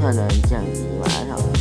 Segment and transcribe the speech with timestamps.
[0.00, 1.51] 可能降低马桶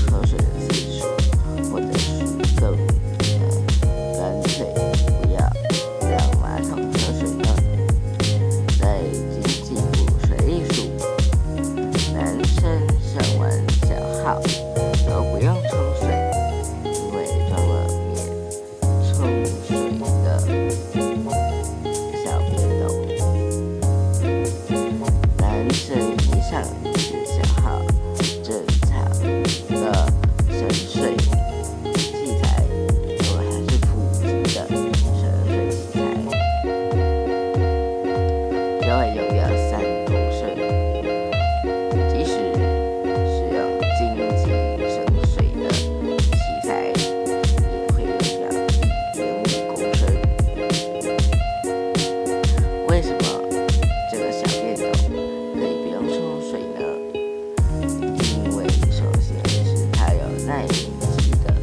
[60.52, 61.56] 耐凝肌的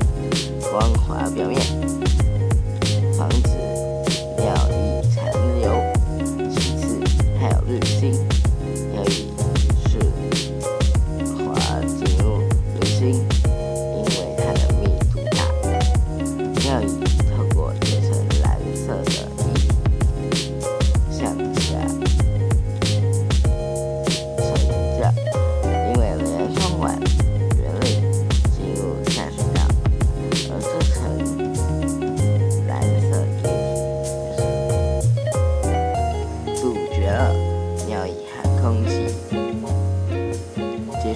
[0.71, 1.61] 光滑表面，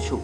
[0.05, 0.21] 触，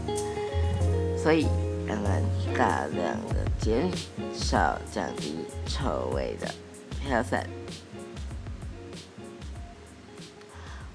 [1.18, 1.48] 所以
[1.88, 2.24] 让人
[2.58, 3.90] 大量的减
[4.34, 6.54] 少降低臭味的
[7.02, 7.48] 飘散。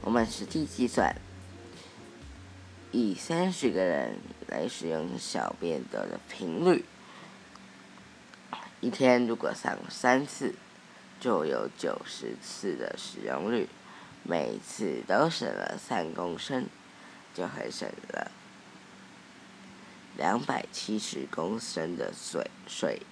[0.02, 1.16] 我们实际计算，
[2.92, 4.18] 以三十个人
[4.48, 6.84] 来使用小便斗的频率，
[8.80, 10.54] 一天如果上三次，
[11.18, 13.66] 就有九十次的使用率，
[14.22, 16.66] 每次都省了三公升，
[17.32, 18.30] 就会省了
[20.16, 23.02] 两百七十公升的水水。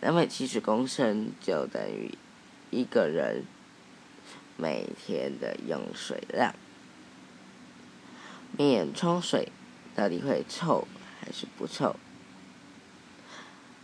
[0.00, 2.16] 两百七十公升就等于
[2.70, 3.44] 一个人
[4.56, 6.54] 每天的用水量。
[8.56, 9.50] 免冲水
[9.94, 10.86] 到底会臭
[11.20, 11.96] 还是不臭？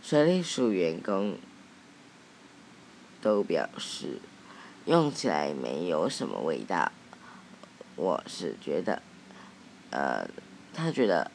[0.03, 1.37] 水利署员工
[3.21, 4.19] 都表示，
[4.85, 6.91] 用起来没有什么味道。
[7.95, 9.01] 我是觉得，
[9.89, 10.27] 呃，
[10.73, 11.29] 他觉得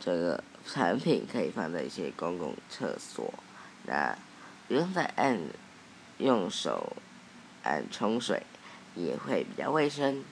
[0.00, 3.32] 这个产品可以放在一些公共厕所，
[3.84, 4.16] 那
[4.66, 5.38] 不用再按
[6.18, 6.96] 用手
[7.62, 8.42] 按冲水，
[8.94, 10.24] 也会比较卫生。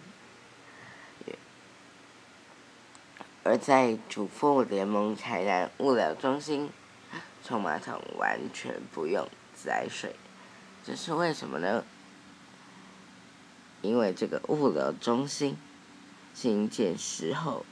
[3.43, 6.69] 而在主妇联盟台南物流中心，
[7.44, 10.16] 冲马桶完全不用自来水，
[10.84, 11.84] 这是为什么呢？
[13.82, 15.56] 因为这个物流中心
[16.34, 17.65] 新建时候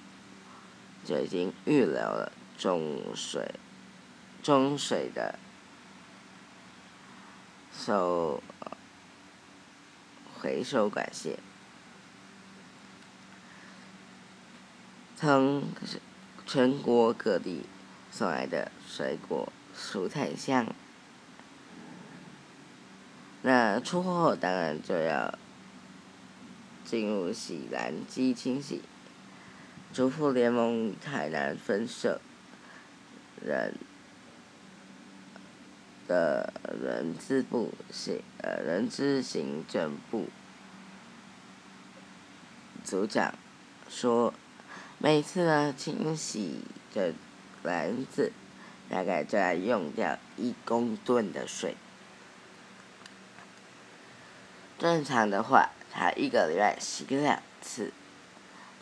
[1.04, 3.54] 就已经预留了中水
[4.42, 5.38] 中水的
[7.72, 8.42] 收
[10.40, 11.38] 回收管线。
[15.16, 15.64] 从
[16.46, 17.64] 全国各地
[18.10, 20.66] 送来的水果、蔬菜箱，
[23.42, 25.38] 那出货后当然就要
[26.84, 28.82] 进入洗篮机清洗。
[29.94, 32.20] 主妇联盟台南分社
[33.40, 33.74] 人
[36.08, 36.52] 的
[36.82, 40.28] 人资部行呃人资行政部
[42.84, 43.32] 组长
[43.88, 44.34] 说。
[44.98, 46.60] 每次呢清洗
[46.94, 47.12] 的
[47.62, 48.32] 篮子，
[48.88, 51.76] 大概就要用掉一公吨的水。
[54.78, 57.92] 正常的话，他一个礼拜洗两次，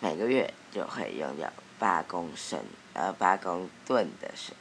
[0.02, 2.58] 每个月就会用掉八公升
[2.92, 4.52] 呃八公吨的水。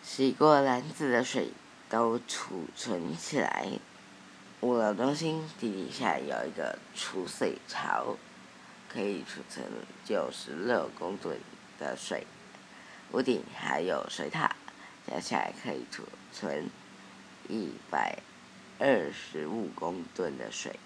[0.00, 1.50] 洗过篮子的水
[1.88, 3.66] 都储存起来，
[4.60, 8.16] 物流中心地底下有一个储水槽，
[8.88, 9.66] 可以储存
[10.04, 11.36] 九十六公吨
[11.80, 12.28] 的水。
[13.10, 14.54] 屋顶还有水塔，
[15.04, 16.70] 加起来可以储存
[17.48, 18.20] 一百
[18.78, 20.78] 二十五公吨的水。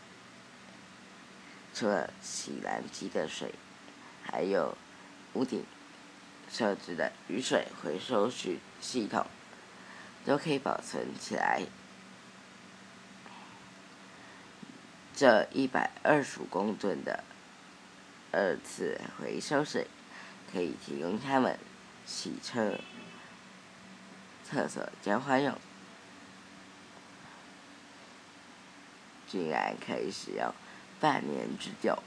[1.75, 3.55] 除了洗蓝机的水，
[4.23, 4.77] 还有
[5.33, 5.65] 屋顶
[6.51, 9.27] 设置的雨水回收系系统，
[10.27, 11.63] 都可以保存起来。
[15.15, 17.25] 这一百二十公吨的
[18.33, 19.87] 二次回收水，
[20.53, 21.59] 可以提供他们
[22.05, 22.79] 洗车、
[24.45, 25.57] 厕所浇花用，
[29.27, 30.53] 竟然可以使用。
[31.03, 32.01] 半年之久，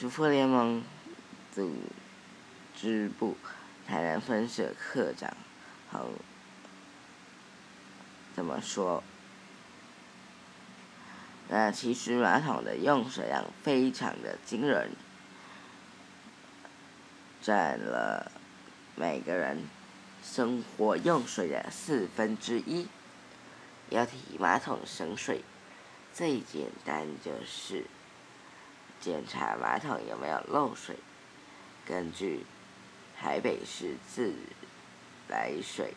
[0.00, 0.82] 主妇联盟
[1.54, 1.76] 组
[2.74, 3.36] 织部
[3.86, 5.32] 台南分社科长
[5.88, 6.08] 好
[8.34, 9.04] 怎么说？
[11.48, 14.90] 那其实马桶的用水量非常的惊人，
[17.40, 18.32] 占了
[18.96, 19.62] 每个人
[20.24, 22.88] 生活用水的四分之一。
[23.90, 25.44] 要提马桶省水。
[26.16, 27.84] 最简单就是
[29.02, 30.96] 检查马桶有没有漏水。
[31.84, 32.46] 根据
[33.20, 34.32] 台北市自
[35.28, 35.92] 来水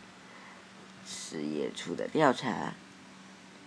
[1.07, 2.73] 事业处的调查，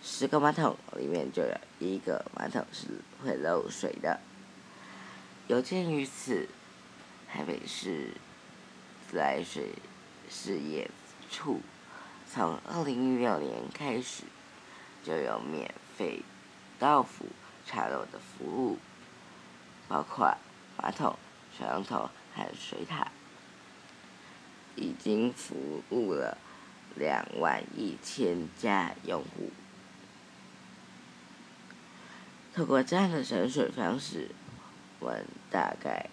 [0.03, 4.21] 十个马桶里面就有一个马桶是会漏水的。
[5.49, 6.47] 有鉴于此，
[7.33, 8.11] 台北市
[9.11, 9.71] 自来水
[10.29, 10.91] 事业
[11.31, 11.63] 处
[12.31, 14.25] 从二零一六年开始
[15.03, 16.21] 就有免费。
[16.83, 17.27] 到府
[17.65, 18.79] 茶楼的服务，
[19.87, 20.37] 包括
[20.77, 21.17] 马桶、
[21.57, 23.13] 水龙头和水塔，
[24.75, 26.37] 已经服务了
[26.97, 29.53] 两万一千家用户。
[32.53, 34.33] 透过这样的省水方式，
[34.99, 36.11] 我们大概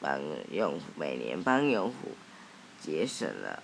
[0.00, 0.18] 帮
[0.50, 2.16] 用户每年帮用户
[2.80, 3.62] 节省了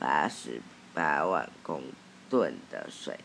[0.00, 0.60] 八十
[0.92, 1.84] 八万公
[2.28, 3.20] 吨的水。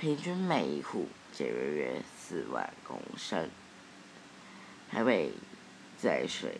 [0.00, 3.50] 平均每一户节约约四万公升。
[4.90, 5.30] 台北
[6.00, 6.58] 在水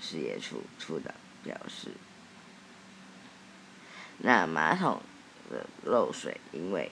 [0.00, 1.12] 事业处处长
[1.44, 1.90] 表示，
[4.16, 5.02] 那马桶
[5.50, 6.90] 的漏水因为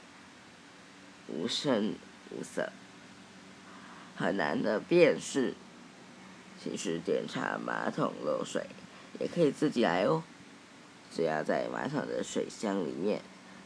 [1.27, 1.95] 无声
[2.29, 2.71] 无色，
[4.15, 5.55] 很难的辨识。
[6.63, 8.67] 其实检查马桶漏水
[9.19, 10.23] 也可以自己来哦，
[11.11, 13.23] 只要在马桶的水箱里面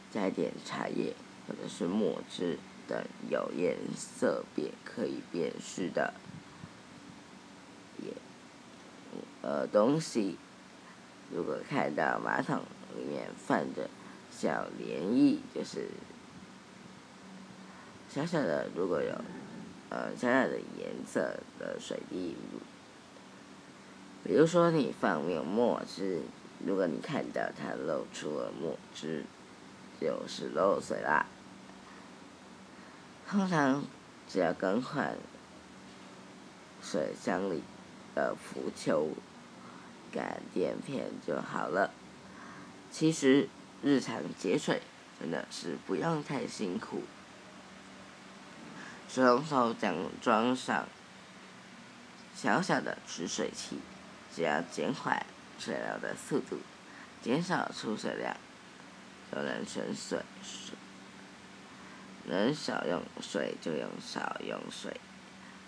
[0.09, 1.13] 加点茶叶。
[1.51, 2.57] 或者是墨汁
[2.87, 6.13] 等有颜色便可以辨识的，
[7.97, 8.13] 也
[9.41, 10.37] 呃东西，
[11.29, 12.61] 如果看到马桶
[12.95, 13.89] 里面泛着
[14.31, 15.89] 小涟漪，就是
[18.07, 19.13] 小小的，如果有
[19.89, 22.37] 呃小小的颜色的水滴，
[24.23, 26.21] 比如说你放没有墨汁，
[26.65, 29.25] 如果你看到它露出了墨汁。
[30.01, 31.27] 就是漏水啦。
[33.31, 33.85] 通常
[34.27, 35.15] 只要更换
[36.83, 37.63] 水箱里
[38.13, 39.11] 的浮球
[40.11, 41.91] 感垫片就好了。
[42.91, 43.47] 其实
[43.81, 44.81] 日常节水
[45.17, 47.03] 真的是不用太辛苦。
[49.07, 50.89] 水龙头将装上
[52.35, 53.79] 小小的取水器，
[54.35, 55.25] 只要减缓
[55.57, 56.57] 水流的速度，
[57.21, 58.35] 减少出水量。
[59.31, 60.19] 就能省水，
[62.25, 64.99] 能少用水就用少用水，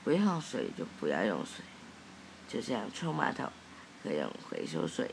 [0.03, 1.63] 不用水就不要用水。
[2.47, 3.49] 就像冲马桶，
[4.03, 5.11] 可以用回收水。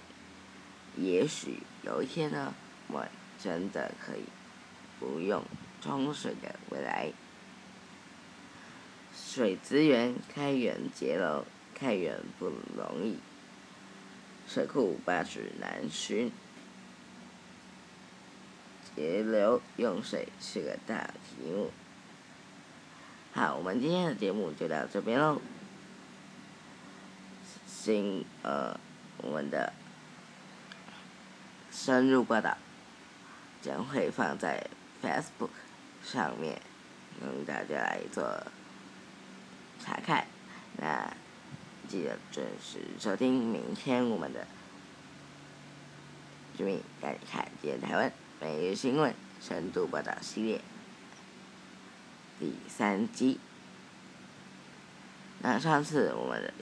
[0.97, 2.53] 也许有一天呢，
[2.89, 3.07] 我
[3.39, 4.25] 真的可以
[4.99, 5.43] 不用
[5.81, 7.13] 冲水的未来。
[9.15, 13.19] 水资源开源节流，开源不容易，
[14.47, 16.31] 水库八尺难寻。
[18.97, 21.71] 节流用水是个大题目。
[23.33, 25.41] 好，我们今天的节目就到这边喽。
[27.67, 28.79] 新呃，
[29.19, 29.73] 我们的
[31.71, 32.59] 深入报道
[33.63, 34.67] 将会放在
[35.03, 35.51] Facebook
[36.05, 36.61] 上面，
[37.21, 38.47] 供大家来做
[39.83, 40.27] 查看。
[40.77, 41.17] 那
[41.89, 44.41] 记得准时收听明天我们的
[46.59, 48.11] 《居民带你看见台湾》。
[48.43, 50.63] 每日新闻深度报道系列
[52.39, 53.39] 第三集。
[55.43, 56.55] 那上次我们的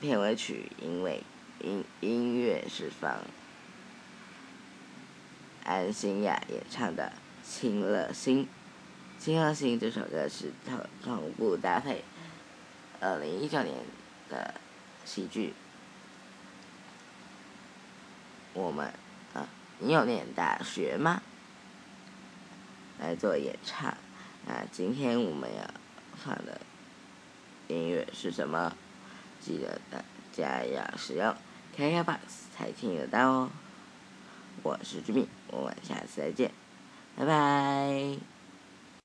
[0.00, 1.22] 片尾曲因为
[1.60, 3.20] 音音乐是放
[5.62, 7.12] 安心亚演唱的
[7.46, 8.44] 《清乐心》。
[9.22, 12.02] 《清乐心》这首歌是同同步搭配
[12.98, 13.74] 二零一九年
[14.30, 14.54] 的
[15.04, 15.52] 喜剧。
[18.54, 18.90] 我们
[19.34, 19.46] 啊，
[19.78, 21.22] 你有念大学吗？
[22.98, 23.94] 来做演唱。
[24.46, 25.70] 那今天我们要
[26.16, 26.60] 放的
[27.68, 28.74] 音乐是什么？
[29.40, 30.02] 记得大
[30.32, 31.34] 家要使用
[31.76, 33.50] 开开 box 才听得到哦。
[34.62, 36.50] 我是居民，我们下次再见，
[37.14, 38.35] 拜拜。